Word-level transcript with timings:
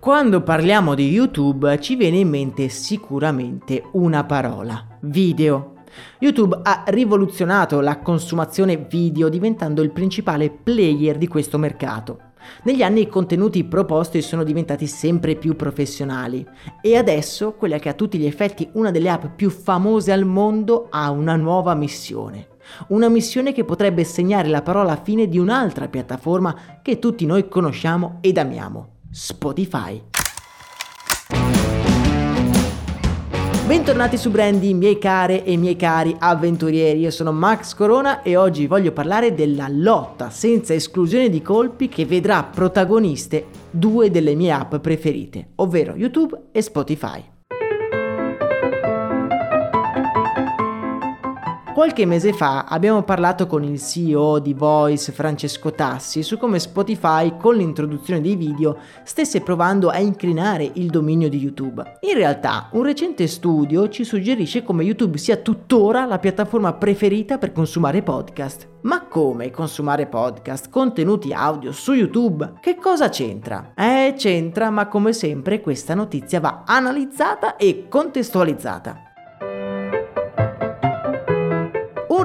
Quando 0.00 0.40
parliamo 0.40 0.94
di 0.94 1.10
YouTube 1.10 1.78
ci 1.78 1.94
viene 1.94 2.16
in 2.16 2.30
mente 2.30 2.70
sicuramente 2.70 3.82
una 3.92 4.24
parola, 4.24 4.96
video. 5.00 5.74
YouTube 6.18 6.58
ha 6.62 6.84
rivoluzionato 6.86 7.80
la 7.80 7.98
consumazione 7.98 8.78
video 8.78 9.28
diventando 9.28 9.82
il 9.82 9.90
principale 9.90 10.48
player 10.48 11.18
di 11.18 11.28
questo 11.28 11.58
mercato. 11.58 12.18
Negli 12.62 12.82
anni 12.82 13.02
i 13.02 13.08
contenuti 13.08 13.62
proposti 13.64 14.22
sono 14.22 14.42
diventati 14.42 14.86
sempre 14.86 15.34
più 15.34 15.54
professionali 15.54 16.46
e 16.80 16.96
adesso 16.96 17.52
quella 17.52 17.78
che 17.78 17.90
a 17.90 17.94
tutti 17.94 18.16
gli 18.16 18.24
effetti 18.24 18.70
una 18.72 18.90
delle 18.90 19.10
app 19.10 19.26
più 19.36 19.50
famose 19.50 20.12
al 20.12 20.24
mondo 20.24 20.86
ha 20.88 21.10
una 21.10 21.36
nuova 21.36 21.74
missione. 21.74 22.48
Una 22.88 23.10
missione 23.10 23.52
che 23.52 23.64
potrebbe 23.64 24.04
segnare 24.04 24.48
la 24.48 24.62
parola 24.62 24.96
fine 24.96 25.28
di 25.28 25.38
un'altra 25.38 25.88
piattaforma 25.88 26.80
che 26.80 26.98
tutti 26.98 27.26
noi 27.26 27.48
conosciamo 27.48 28.16
ed 28.22 28.38
amiamo, 28.38 28.99
Spotify. 29.12 30.00
Bentornati 33.66 34.16
su 34.16 34.30
Brandy, 34.30 34.72
miei 34.72 34.98
care 34.98 35.44
e 35.44 35.56
miei 35.56 35.76
cari 35.76 36.16
avventurieri. 36.18 37.00
Io 37.00 37.10
sono 37.10 37.30
Max 37.30 37.74
Corona 37.74 38.22
e 38.22 38.36
oggi 38.36 38.66
voglio 38.66 38.92
parlare 38.92 39.32
della 39.32 39.68
lotta 39.68 40.30
senza 40.30 40.74
esclusione 40.74 41.28
di 41.28 41.40
colpi 41.40 41.88
che 41.88 42.04
vedrà 42.04 42.42
protagoniste 42.42 43.46
due 43.70 44.10
delle 44.10 44.34
mie 44.34 44.50
app 44.50 44.76
preferite, 44.76 45.50
ovvero 45.56 45.94
YouTube 45.94 46.48
e 46.50 46.62
Spotify. 46.62 47.22
Qualche 51.80 52.04
mese 52.04 52.34
fa 52.34 52.66
abbiamo 52.68 53.04
parlato 53.04 53.46
con 53.46 53.64
il 53.64 53.80
CEO 53.80 54.38
di 54.38 54.52
Voice, 54.52 55.12
Francesco 55.12 55.72
Tassi, 55.72 56.22
su 56.22 56.36
come 56.36 56.58
Spotify 56.58 57.38
con 57.38 57.56
l'introduzione 57.56 58.20
dei 58.20 58.36
video 58.36 58.76
stesse 59.02 59.40
provando 59.40 59.88
a 59.88 59.98
incrinare 59.98 60.70
il 60.74 60.90
dominio 60.90 61.30
di 61.30 61.38
YouTube. 61.38 61.82
In 62.00 62.16
realtà, 62.16 62.68
un 62.72 62.82
recente 62.82 63.26
studio 63.26 63.88
ci 63.88 64.04
suggerisce 64.04 64.62
come 64.62 64.84
YouTube 64.84 65.16
sia 65.16 65.36
tuttora 65.36 66.04
la 66.04 66.18
piattaforma 66.18 66.74
preferita 66.74 67.38
per 67.38 67.52
consumare 67.52 68.02
podcast. 68.02 68.68
Ma 68.82 69.06
come 69.06 69.50
consumare 69.50 70.06
podcast, 70.06 70.68
contenuti 70.68 71.32
audio 71.32 71.72
su 71.72 71.94
YouTube? 71.94 72.56
Che 72.60 72.76
cosa 72.76 73.08
c'entra? 73.08 73.72
Eh, 73.74 74.12
c'entra, 74.18 74.68
ma 74.68 74.86
come 74.86 75.14
sempre 75.14 75.62
questa 75.62 75.94
notizia 75.94 76.40
va 76.40 76.64
analizzata 76.66 77.56
e 77.56 77.86
contestualizzata. 77.88 79.09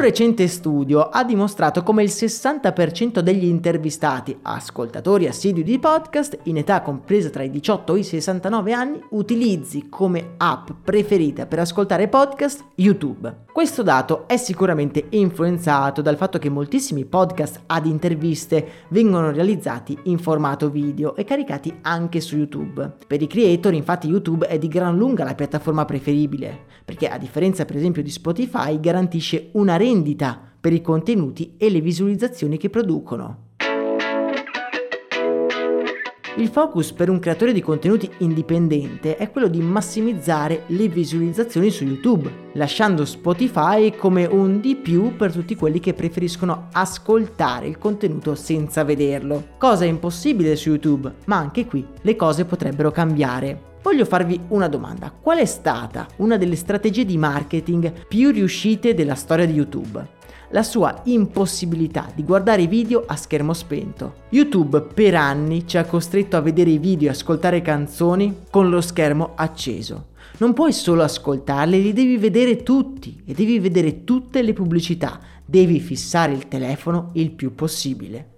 Recente 0.06 0.48
studio 0.48 1.10
ha 1.10 1.24
dimostrato 1.24 1.82
come 1.82 2.04
il 2.04 2.10
60% 2.10 3.22
degli 3.22 3.46
intervistati, 3.46 4.38
ascoltatori 4.44 5.26
assidui 5.26 5.64
di 5.64 5.80
podcast 5.80 6.38
in 6.44 6.58
età 6.58 6.84
compresa 6.84 7.32
tra 7.32 7.42
i 7.42 7.50
18 7.50 7.96
e 7.96 8.00
i 8.00 8.04
69 8.04 8.72
anni, 8.72 9.00
utilizzi 9.10 9.88
come 9.90 10.34
app 10.38 10.70
preferita 10.84 11.48
per 11.48 11.58
ascoltare 11.58 12.08
podcast 12.08 12.66
YouTube. 12.76 13.46
Questo 13.52 13.82
dato 13.82 14.28
è 14.28 14.38
sicuramente 14.38 15.06
influenzato 15.10 16.04
dal 16.04 16.18
fatto 16.18 16.38
che 16.38 16.50
moltissimi 16.50 17.06
podcast 17.06 17.62
ad 17.66 17.88
interviste 17.88 18.84
vengono 18.90 19.32
realizzati 19.32 19.98
in 20.04 20.20
formato 20.20 20.70
video 20.70 21.16
e 21.16 21.24
caricati 21.24 21.80
anche 21.82 22.22
su 22.22 22.36
YouTube. 22.36 22.98
Per 23.08 23.22
i 23.22 23.28
creator 23.28 23.74
infatti 23.74 24.08
YouTube 24.08 24.46
è 24.46 24.60
di 24.60 24.68
gran 24.68 24.96
lunga 24.96 25.24
la 25.24 25.34
piattaforma 25.34 25.86
preferibile, 25.86 26.66
perché 26.86 27.08
a 27.08 27.18
differenza 27.18 27.66
per 27.66 27.78
esempio 27.78 28.04
di 28.04 28.12
Spotify 28.12 28.80
garantisce 28.80 29.50
una 29.54 29.78
rendita 29.78 29.94
per 30.60 30.74
i 30.74 30.82
contenuti 30.82 31.54
e 31.58 31.70
le 31.70 31.82
visualizzazioni 31.82 32.58
che 32.58 32.70
producono. 32.70 33.45
Il 36.38 36.50
focus 36.50 36.92
per 36.92 37.10
un 37.10 37.20
creatore 37.20 37.54
di 37.54 37.62
contenuti 37.62 38.12
indipendente 38.18 39.16
è 39.16 39.32
quello 39.32 39.48
di 39.48 39.62
massimizzare 39.62 40.64
le 40.68 40.90
visualizzazioni 40.90 41.70
su 41.70 41.86
YouTube, 41.86 42.30
lasciando 42.56 43.06
Spotify 43.06 43.96
come 43.96 44.26
un 44.26 44.60
di 44.60 44.76
più 44.76 45.16
per 45.16 45.32
tutti 45.32 45.56
quelli 45.56 45.80
che 45.80 45.94
preferiscono 45.94 46.68
ascoltare 46.74 47.68
il 47.68 47.78
contenuto 47.78 48.36
senza 48.36 48.84
vederlo. 48.84 49.52
Cosa 49.58 49.86
impossibile 49.86 50.58
su 50.58 50.72
YouTube, 50.72 51.10
ma 51.28 51.38
anche 51.38 51.66
qui 51.66 51.88
le 52.02 52.16
cose 52.18 52.44
potrebbero 52.44 52.92
cambiare. 52.92 53.74
Voglio 53.82 54.04
farvi 54.04 54.38
una 54.50 54.68
domanda. 54.68 55.14
Qual 55.18 55.38
è 55.38 55.46
stata 55.46 56.06
una 56.18 56.36
delle 56.36 56.58
strategie 56.58 57.06
di 57.06 57.18
marketing 57.18 58.08
più 58.10 58.32
riuscite 58.32 58.94
della 58.94 59.16
storia 59.16 59.46
di 59.46 59.54
YouTube? 59.54 60.06
La 60.50 60.64
sua 60.64 61.02
impossibilità 61.06 62.10
di 62.14 62.24
guardare 62.24 62.64
i 62.64 62.68
video 62.68 63.04
a 63.06 63.16
schermo 63.16 63.54
spento. 63.54 64.24
YouTube 64.30 64.82
per 64.82 65.16
anni 65.16 65.68
ci 65.68 65.78
ha 65.78 65.86
costretto 65.86 66.38
a 66.38 66.42
vedere 66.42 66.72
i 66.72 66.78
video 66.78 67.08
e 67.08 67.12
ascoltare 67.12 67.62
canzoni 67.62 68.44
con 68.50 68.70
lo 68.70 68.82
schermo 68.82 69.32
acceso. 69.36 70.08
Non 70.38 70.54
puoi 70.54 70.74
solo 70.74 71.04
ascoltarli, 71.04 71.82
li 71.82 71.94
devi 71.94 72.18
vedere 72.18 72.64
tutti 72.64 73.22
e 73.26 73.34
devi 73.34 73.60
vedere 73.60 74.04
tutte 74.04 74.42
le 74.42 74.54
pubblicità. 74.54 75.20
Devi 75.46 75.80
fissare 75.80 76.34
il 76.34 76.48
telefono 76.48 77.12
il 77.14 77.32
più 77.32 77.56
possibile. 77.56 78.35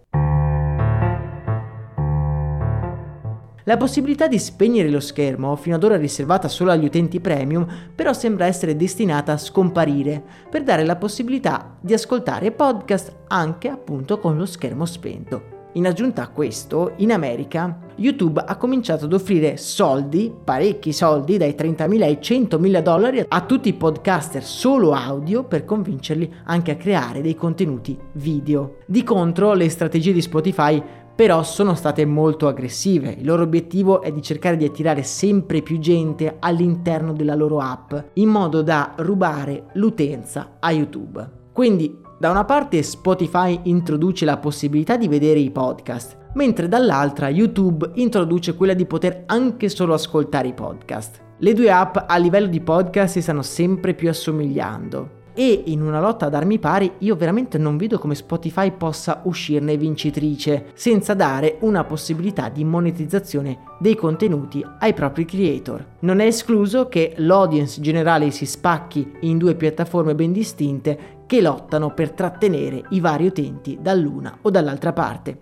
La 3.67 3.75
possibilità 3.75 4.29
di 4.29 4.39
spegnere 4.39 4.89
lo 4.89 5.01
schermo, 5.01 5.57
fino 5.57 5.75
ad 5.75 5.83
ora 5.83 5.97
riservata 5.97 6.47
solo 6.47 6.71
agli 6.71 6.85
utenti 6.85 7.19
premium, 7.19 7.67
però 7.93 8.13
sembra 8.13 8.45
essere 8.45 8.77
destinata 8.77 9.33
a 9.33 9.37
scomparire, 9.37 10.23
per 10.49 10.63
dare 10.63 10.85
la 10.85 10.95
possibilità 10.95 11.75
di 11.81 11.93
ascoltare 11.93 12.53
podcast 12.53 13.25
anche 13.27 13.67
appunto 13.67 14.19
con 14.19 14.37
lo 14.37 14.45
schermo 14.45 14.85
spento. 14.85 15.55
In 15.73 15.85
aggiunta 15.85 16.21
a 16.21 16.29
questo, 16.29 16.93
in 16.97 17.11
America, 17.11 17.77
YouTube 17.97 18.39
ha 18.39 18.55
cominciato 18.55 19.03
ad 19.03 19.11
offrire 19.11 19.57
soldi, 19.57 20.33
parecchi 20.41 20.93
soldi, 20.93 21.35
dai 21.35 21.53
30.000 21.57 22.01
ai 22.03 22.19
100.000 22.21 22.79
dollari 22.79 23.25
a 23.27 23.41
tutti 23.41 23.67
i 23.67 23.73
podcaster 23.73 24.45
solo 24.45 24.93
audio 24.93 25.43
per 25.43 25.65
convincerli 25.65 26.31
anche 26.45 26.71
a 26.71 26.77
creare 26.77 27.19
dei 27.19 27.35
contenuti 27.35 27.99
video. 28.13 28.77
Di 28.85 29.03
contro, 29.03 29.53
le 29.53 29.67
strategie 29.67 30.13
di 30.13 30.21
Spotify 30.21 30.81
però 31.17 31.41
sono 31.41 31.73
state 31.73 32.05
molto 32.05 32.47
aggressive. 32.47 33.09
Il 33.09 33.25
loro 33.25 33.41
obiettivo 33.41 34.03
è 34.03 34.11
di 34.11 34.21
cercare 34.21 34.55
di 34.55 34.65
attirare 34.65 35.01
sempre 35.01 35.63
più 35.63 35.79
gente 35.79 36.35
all'interno 36.39 37.11
della 37.11 37.33
loro 37.33 37.57
app, 37.57 37.91
in 38.13 38.29
modo 38.29 38.61
da 38.61 38.93
rubare 38.97 39.63
l'utenza 39.73 40.57
a 40.59 40.71
YouTube. 40.71 41.27
Quindi, 41.51 41.99
da 42.19 42.29
una 42.29 42.45
parte 42.45 42.83
Spotify 42.83 43.59
introduce 43.63 44.25
la 44.25 44.37
possibilità 44.37 44.95
di 44.95 45.07
vedere 45.07 45.39
i 45.39 45.49
podcast, 45.49 46.17
mentre 46.35 46.67
dall'altra 46.67 47.29
YouTube 47.29 47.89
introduce 47.95 48.53
quella 48.53 48.75
di 48.75 48.85
poter 48.85 49.23
anche 49.25 49.69
solo 49.69 49.95
ascoltare 49.95 50.49
i 50.49 50.53
podcast. 50.53 51.19
Le 51.39 51.53
due 51.53 51.71
app 51.71 51.97
a 52.05 52.15
livello 52.17 52.47
di 52.47 52.61
podcast 52.61 53.13
si 53.13 53.23
stanno 53.23 53.41
sempre 53.41 53.95
più 53.95 54.07
assomigliando 54.07 55.16
e 55.39 55.65
in 55.67 55.83
una 55.83 55.99
lotta 55.99 56.25
ad 56.25 56.33
armi 56.33 56.57
pari 56.57 56.93
io 56.97 57.15
veramente 57.15 57.59
non 57.59 57.77
vedo 57.77 57.99
come 57.99 58.15
Spotify 58.15 58.71
possa 58.71 59.21
uscirne 59.25 59.77
vincitrice 59.77 60.71
senza 60.73 61.13
dare 61.13 61.57
una 61.59 61.83
possibilità 61.83 62.49
di 62.49 62.63
monetizzazione 62.63 63.59
dei 63.79 63.95
contenuti 63.95 64.65
ai 64.79 64.95
propri 64.95 65.25
creator. 65.25 65.85
Non 65.99 66.21
è 66.21 66.25
escluso 66.25 66.87
che 66.87 67.13
l'audience 67.17 67.79
generale 67.79 68.31
si 68.31 68.47
spacchi 68.47 69.11
in 69.21 69.37
due 69.37 69.53
piattaforme 69.53 70.15
ben 70.15 70.31
distinte 70.31 71.21
che 71.27 71.39
lottano 71.39 71.93
per 71.93 72.13
trattenere 72.13 72.83
i 72.89 72.99
vari 72.99 73.27
utenti 73.27 73.77
dall'una 73.79 74.39
o 74.41 74.49
dall'altra 74.49 74.91
parte. 74.91 75.41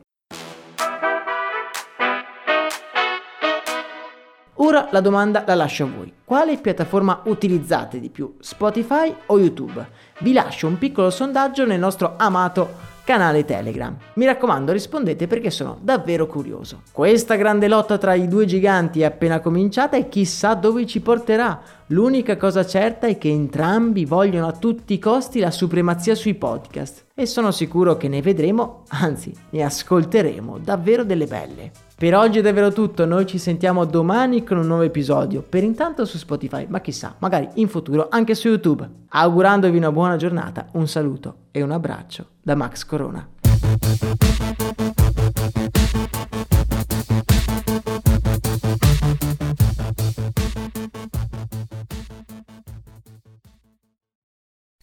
Ora 4.65 4.87
la 4.89 4.99
domanda 4.99 5.43
la 5.45 5.53
lascio 5.53 5.83
a 5.83 5.89
voi. 5.95 6.11
Quale 6.23 6.57
piattaforma 6.57 7.21
utilizzate 7.25 7.99
di 7.99 8.09
più? 8.09 8.35
Spotify 8.39 9.13
o 9.27 9.37
YouTube? 9.37 9.87
Vi 10.21 10.33
lascio 10.33 10.65
un 10.65 10.79
piccolo 10.79 11.11
sondaggio 11.11 11.67
nel 11.67 11.77
nostro 11.77 12.15
amato 12.17 12.93
canale 13.03 13.45
Telegram. 13.45 13.95
Mi 14.15 14.25
raccomando, 14.25 14.71
rispondete 14.71 15.27
perché 15.27 15.51
sono 15.51 15.77
davvero 15.79 16.25
curioso. 16.25 16.81
Questa 16.91 17.35
grande 17.35 17.67
lotta 17.67 17.99
tra 17.99 18.15
i 18.15 18.27
due 18.27 18.47
giganti 18.47 19.01
è 19.01 19.05
appena 19.05 19.39
cominciata 19.39 19.97
e 19.97 20.09
chissà 20.09 20.55
dove 20.55 20.87
ci 20.87 20.99
porterà. 20.99 21.61
L'unica 21.89 22.35
cosa 22.35 22.65
certa 22.65 23.05
è 23.05 23.19
che 23.19 23.29
entrambi 23.29 24.05
vogliono 24.05 24.47
a 24.47 24.53
tutti 24.53 24.95
i 24.95 24.99
costi 24.99 25.39
la 25.39 25.51
supremazia 25.51 26.15
sui 26.15 26.33
podcast 26.33 27.05
e 27.13 27.27
sono 27.27 27.51
sicuro 27.51 27.97
che 27.97 28.07
ne 28.07 28.23
vedremo, 28.23 28.81
anzi 28.89 29.31
ne 29.51 29.63
ascolteremo 29.63 30.57
davvero 30.57 31.03
delle 31.03 31.27
belle. 31.27 31.71
Per 31.97 32.13
oggi 32.13 32.39
è 32.39 32.41
davvero 32.41 32.73
tutto, 32.73 33.05
noi 33.05 33.25
ci 33.25 33.37
sentiamo 33.37 33.85
domani 33.85 34.43
con 34.43 34.57
un 34.57 34.67
nuovo 34.67 34.81
episodio, 34.81 35.41
per 35.41 35.63
intanto 35.63 36.03
su 36.03 36.17
Spotify, 36.17 36.65
ma 36.67 36.81
chissà, 36.81 37.15
magari 37.19 37.47
in 37.53 37.69
futuro 37.69 38.07
anche 38.09 38.35
su 38.35 38.49
YouTube. 38.49 38.85
Augurandovi 39.07 39.77
una 39.77 39.93
buona 39.93 40.17
giornata, 40.17 40.67
un 40.73 40.89
saluto 40.89 41.43
e 41.51 41.61
un 41.61 41.71
abbraccio 41.71 42.31
da 42.41 42.53
Max 42.53 42.83
Corona. 42.83 43.25